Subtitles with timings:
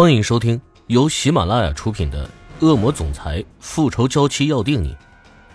[0.00, 2.24] 欢迎收听由喜马拉雅出品的
[2.64, 4.94] 《恶魔总裁复仇娇妻要定你》，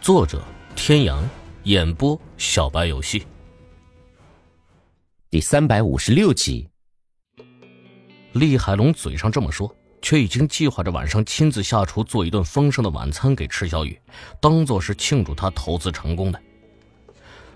[0.01, 0.43] 作者：
[0.75, 1.23] 天阳，
[1.63, 3.25] 演播：小白游戏。
[5.29, 6.67] 第三百五十六集。
[8.33, 13.97] 厉海龙嘴上这么说，却已经计划着晚上亲自下厨做一顿丰盛的晚餐给池小雨，
[14.41, 16.41] 当做是庆祝他投资成功的。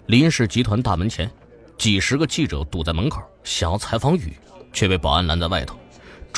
[0.05, 1.29] 林氏集团大门前，
[1.77, 4.37] 几十个记者堵在门口，想要采访雨，
[4.71, 5.77] 却被保安拦在外头。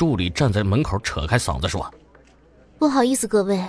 [0.00, 1.92] 助理站在门口，扯开嗓子说
[2.80, 3.62] ：“不好意思，各位，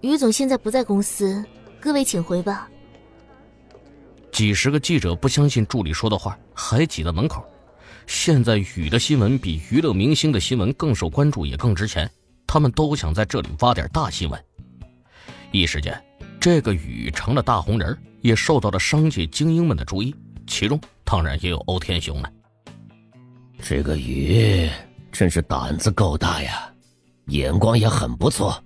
[0.00, 1.44] 于总现在不在公司，
[1.80, 2.70] 各位请回吧。”
[4.30, 7.44] 几十个记者不相信助理说的话，还挤在门口。
[8.06, 12.08] 现在雨的新闻比娱乐明星的新闻更受关注，也更值钱。
[12.46, 14.40] 他们都想在这里挖点大新闻。
[15.50, 16.00] 一时间，
[16.38, 20.14] 这个雨成了大红人，也受到了商界精英们的注意，
[20.46, 22.32] 其中当然也有欧天雄了。
[23.60, 24.70] 这个雨。
[25.12, 26.68] 真是胆子够大呀，
[27.26, 28.60] 眼光也很不错。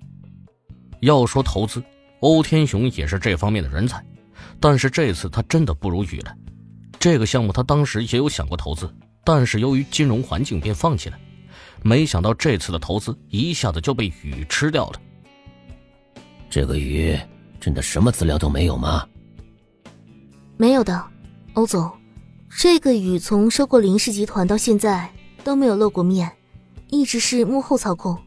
[1.00, 1.82] 要说投资，
[2.20, 4.02] 欧天雄也是这方面的人才，
[4.58, 6.34] 但是这次他真的不如雨了。
[6.98, 8.90] 这个项目他当时也有想过投资，
[9.24, 11.18] 但是由于金融环境便放弃了。
[11.82, 15.00] 没想到这次的投资一下子就被雨吃掉了。
[16.48, 17.18] 这个雨
[17.60, 19.06] 真的什么资料都没有吗？
[20.56, 21.04] 没有的，
[21.52, 21.92] 欧总，
[22.48, 25.08] 这个雨从收购林氏集团到现在
[25.46, 26.30] 都没有露过面。
[26.88, 28.20] 一直是幕后操控。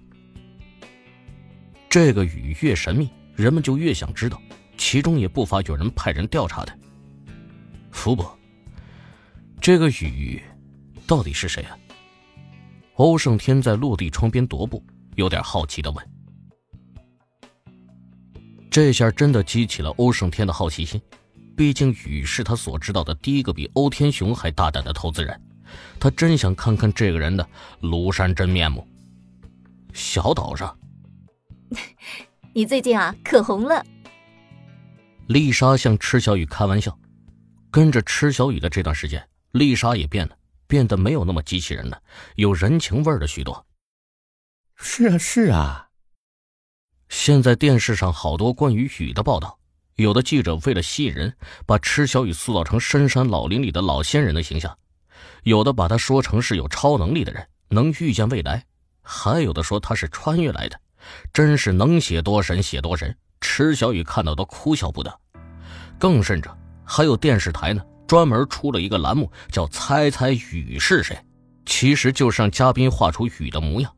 [1.89, 4.41] 这个雨越神秘，人们就越想知道，
[4.77, 6.79] 其中也不乏有人派人调查的。
[7.91, 8.37] 福伯，
[9.59, 10.41] 这个雨
[11.05, 11.77] 到底是谁啊？
[12.93, 14.81] 欧胜天在落地窗边踱步，
[15.15, 16.09] 有点好奇的问。
[18.71, 21.01] 这下真的激起了欧胜天的好奇心，
[21.57, 25.41] 毕竟雨是他所知道的第一个比欧天雄还大胆的投资人。
[25.99, 27.47] 他真想看看这个人的
[27.81, 28.87] 庐山真面目。
[29.93, 30.77] 小岛上，
[32.53, 33.85] 你最近啊可红了。
[35.27, 36.97] 丽莎向池小雨开玩笑，
[37.69, 40.35] 跟着池小雨的这段时间，丽莎也变了，
[40.67, 42.01] 变得没有那么机器人了，
[42.35, 43.65] 有人情味儿了许多。
[44.75, 45.89] 是啊，是啊。
[47.09, 49.59] 现在电视上好多关于雨的报道，
[49.95, 54.77] 有的记者为了吸引人，把池小雨塑造成深山老林里的老仙人的形象。
[55.43, 58.61] 有的把他说成是有超能力的人，能预见未来；
[59.01, 60.79] 还有的说他是穿越来的，
[61.33, 63.15] 真是能写多神写多神。
[63.41, 65.19] 池小雨看到都哭笑不得。
[65.97, 71.17] 更甚者，还有电视台呢，专门出了一个栏目，叫“猜猜雨是谁”，
[71.65, 73.93] 其实就是让嘉宾画出雨的模样。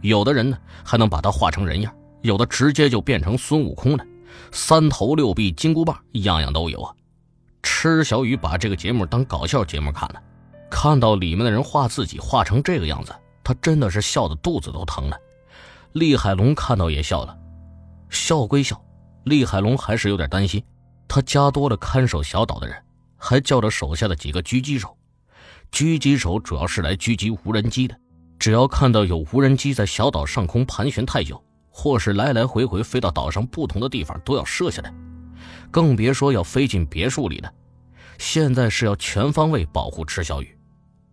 [0.00, 4.04] 有的人呢，还能把他画成人样；有的直接就变成孙悟空了，
[4.50, 6.92] 三头六臂、金箍棒，样样都有啊。
[7.62, 10.20] 池小雨把这个节目当搞笑节目看了。
[10.74, 15.16] 看到里面的人画自己画成这个样子，他真的是笑得肚子都疼了。
[15.92, 17.38] 厉海龙看到也笑了，
[18.08, 18.82] 笑归笑，
[19.24, 20.64] 厉海龙还是有点担心。
[21.06, 22.74] 他加多了看守小岛的人，
[23.18, 24.96] 还叫了手下的几个狙击手。
[25.70, 27.94] 狙击手主要是来狙击无人机的，
[28.38, 31.40] 只要看到有无人机在小岛上空盘旋太久，
[31.70, 34.92] 或是来来回回飞到岛上不同的地方，都要射下来。
[35.70, 37.52] 更别说要飞进别墅里了。
[38.18, 40.58] 现在是要全方位保护池小雨。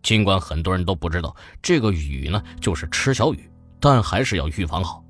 [0.01, 3.49] 尽管很多人都不知道这个雨呢就是池小雨，
[3.79, 5.03] 但还是要预防好。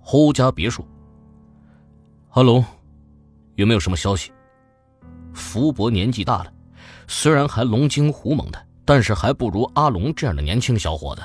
[0.00, 0.86] 侯家别墅。
[2.30, 2.64] 阿龙，
[3.56, 4.30] 有没有什么消息？
[5.32, 6.52] 福伯年纪大了，
[7.08, 11.22] 虽然还龙精虎猛的，但是还不如阿龙这样的年轻小伙子。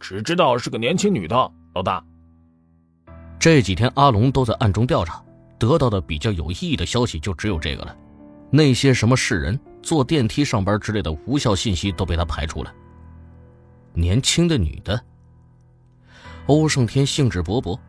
[0.00, 1.34] 只知道是个年轻女的，
[1.74, 2.04] 老大。
[3.38, 5.22] 这几天阿龙都在暗中调查，
[5.58, 7.96] 得到的比较有意义的消息就只有这个了。
[8.50, 12.70] 那些什么世人坐电梯上班之类的无效信息都被他排除了。
[13.94, 15.02] 年轻的女的，
[16.46, 17.80] 欧胜天兴致勃勃，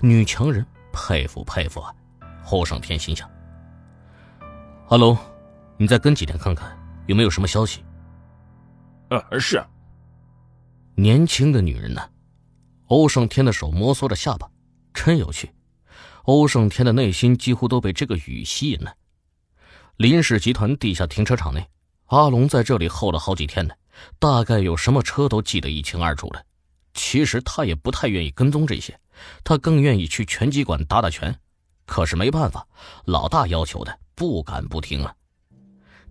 [0.00, 1.94] 女强人，佩服佩服啊！
[2.50, 3.30] 欧胜天心想
[4.90, 5.16] ：“阿龙，
[5.76, 6.76] 你再跟几天看看
[7.06, 7.84] 有没有什么消息。”
[9.10, 9.64] 呃，是。
[10.96, 12.02] 年轻的女人呢？
[12.88, 14.50] 欧胜天的手摩挲着下巴，
[14.92, 15.48] 真有趣。
[16.24, 18.92] 欧胜天的内心几乎都被这个雨吸引了。
[19.96, 21.66] 林氏集团地下停车场内，
[22.08, 23.72] 阿龙在这里候了好几天呢，
[24.18, 26.42] 大概有什么车都记得一清二楚了。
[26.92, 28.94] 其实他也不太愿意跟踪这些，
[29.42, 31.34] 他更愿意去拳击馆打打拳。
[31.86, 32.66] 可是没办法，
[33.06, 35.14] 老大要求的，不敢不听啊。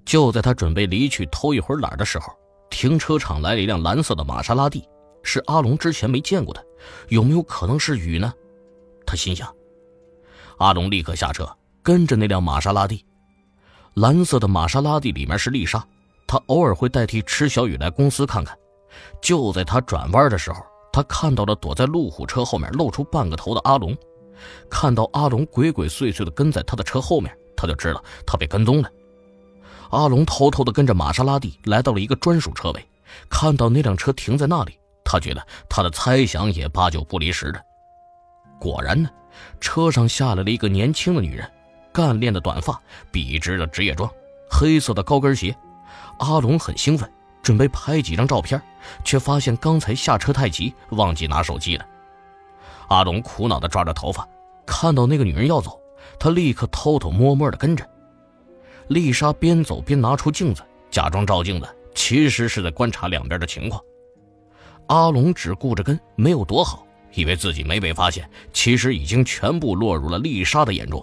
[0.03, 2.33] 就在他准备离去偷一会儿懒的时候，
[2.71, 4.83] 停车场来了一辆蓝色的玛莎拉蒂，
[5.21, 6.65] 是阿龙之前没见过的，
[7.09, 8.33] 有没有可能是雨呢？
[9.05, 9.53] 他心想。
[10.57, 11.47] 阿龙立刻下车，
[11.83, 13.05] 跟着那辆玛莎拉蒂。
[13.95, 15.81] 蓝色的玛莎拉蒂里面是丽莎，
[16.27, 18.57] 她偶尔会代替池小雨来公司看看。
[19.21, 20.61] 就在他转弯的时候，
[20.91, 23.95] 他看到了躲在路虎车后面露出半个头的阿龙。
[24.69, 28.89] 看到阿龙鬼鬼祟祟的跟在他的车后面，他就知道他被跟踪了。
[29.91, 32.85] 阿龙偷偷的跟着玛莎拉蒂来到了一个专属车位，
[33.29, 37.61] 看到那辆车停在那里，他觉得他的猜想也八九不离十的。
[38.59, 39.09] 果然呢，
[39.61, 41.49] 车上下来了一个年轻的女人，
[41.95, 42.77] 干练的短发，
[43.09, 44.11] 笔直的职业装，
[44.51, 45.55] 黑色的高跟鞋。
[46.19, 47.09] 阿龙很兴奋，
[47.41, 48.61] 准备拍几张照片，
[49.05, 51.85] 却发现刚才下车太急，忘记拿手机了。
[52.89, 54.27] 阿龙苦恼地抓着头发，
[54.65, 55.79] 看到那个女人要走，
[56.19, 57.89] 他立刻偷偷摸摸地跟着。
[58.89, 63.81] 丽莎边走边拿出镜子，假装照镜子，其实是在观察两边的情况。
[64.87, 71.01] 阿龙只顾着跟，没有躲好，以为自己没被发现，其实已经全部落入了丽莎的眼中。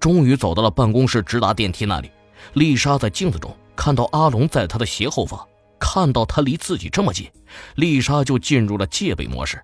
[0.00, 2.10] 终于走到了办公室直达电梯那里，
[2.54, 5.46] 丽莎在镜子中看到阿龙在她的斜后方，
[5.78, 7.30] 看到他离自己这么近，
[7.76, 9.62] 丽莎就进入了戒备模式。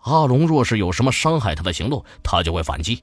[0.00, 3.02] 阿龙若是有什么伤害他的行动，他就会反击。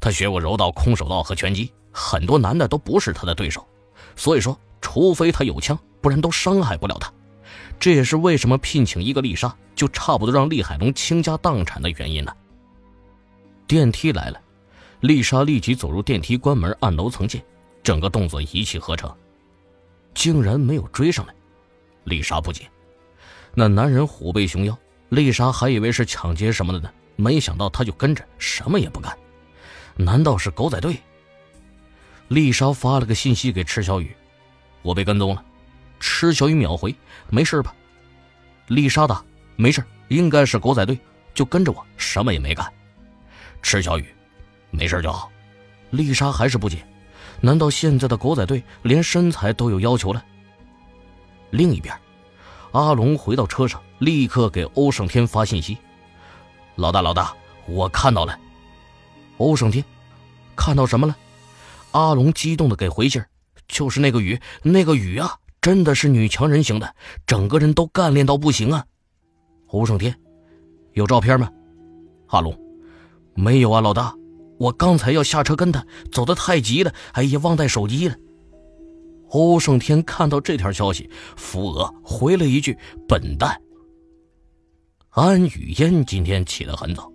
[0.00, 3.66] 他学过柔道、空手道和拳击，很多男的都不是他的对手，
[4.14, 7.12] 所以说，除非他有枪，不然都伤害不了他。
[7.78, 12.32] 这也是为什么聘请一个丽莎，就差不多让厉海龙倾家荡产的原因呢。
[13.66, 14.40] 电梯来了，
[15.00, 17.42] 丽莎立即走入电梯，关门按楼层键，
[17.82, 19.14] 整个动作一气呵成，
[20.14, 21.34] 竟然没有追上来。
[22.04, 22.70] 丽莎不解，
[23.54, 24.78] 那男人虎背熊腰。
[25.08, 29.16] 丽莎还以为是抢劫什么的呢，没想到他就跟着，什么也不干。
[29.96, 30.96] 难道是狗仔队？
[32.28, 34.14] 丽莎发了个信息给池小雨
[34.82, 35.44] ：“我被跟踪了。”
[35.98, 36.94] 池小雨秒回
[37.28, 37.74] ：“没事吧？”
[38.68, 39.24] 丽莎的
[39.56, 40.96] ：“没事，应该是狗仔队，
[41.34, 42.72] 就跟着我，什么也没干。”
[43.62, 44.06] 池小雨
[44.70, 45.30] ：“没事就好。”
[45.90, 46.86] 丽莎还是不解
[47.40, 50.24] ：“难道现在的狗仔队连身材都有要求了？”
[51.50, 51.94] 另一边。
[52.72, 55.76] 阿龙回到车上，立刻给欧胜天发信息
[56.76, 57.34] ：“老大，老大，
[57.66, 58.38] 我看到了。”
[59.38, 59.84] 欧胜天
[60.54, 61.16] 看到什么了？
[61.90, 63.20] 阿龙激动的给回信
[63.66, 66.94] ：“就是那个雨，那个雨啊，真的是女强人型的，
[67.26, 68.86] 整个人都干练到不行啊！”
[69.66, 70.16] 欧胜天
[70.92, 71.50] 有照片吗？
[72.28, 72.56] 阿龙
[73.34, 74.14] 没有啊，老大，
[74.60, 78.14] 我刚才要下车跟他，走的太急了，哎呀，忘带手机了。
[79.30, 82.76] 欧胜天看到这条消息，扶额回了一句
[83.08, 83.58] ：“笨蛋。”
[85.10, 87.10] 安雨嫣今天起得很早，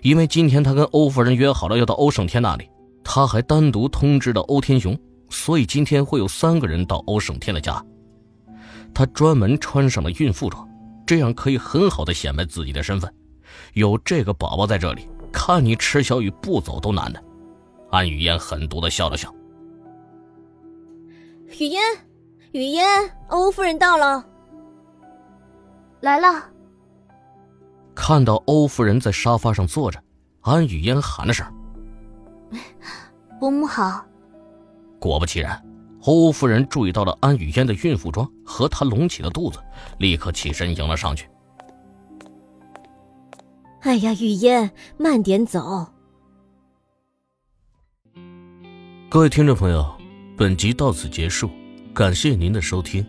[0.00, 2.66] 因为今天她跟欧夫人约好了要到欧胜天那里，
[3.04, 4.98] 她还单独通知了欧天雄，
[5.28, 7.84] 所以今天会有三个人到欧胜天的家。
[8.94, 10.66] 他专门穿上了孕妇装，
[11.06, 13.12] 这样可以很好的显摆自己的身份。
[13.74, 15.06] 有这个宝宝在这里，
[15.36, 17.22] 看你池小雨不走都难的。
[17.90, 19.30] 安雨嫣狠毒的笑了笑。
[21.58, 21.78] 雨嫣，
[22.52, 22.82] 雨嫣，
[23.28, 24.24] 欧夫人到了，
[26.00, 26.42] 来了。
[27.94, 30.02] 看到欧夫人在沙发上坐着，
[30.40, 31.46] 安雨嫣喊了声
[33.38, 34.06] ：“伯母好。”
[34.98, 35.62] 果不其然，
[36.04, 39.58] 欧夫人注意到了安雨嫣的孕妇装和她隆起的肚子，
[39.98, 41.28] 立刻起身迎了上去。
[43.86, 44.68] 哎呀，雨烟，
[44.98, 45.86] 慢点走。
[49.08, 49.86] 各位听众朋友。
[50.36, 51.48] 本集到此结束，
[51.94, 53.06] 感谢您的收听。